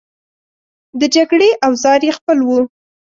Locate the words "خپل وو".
2.17-2.59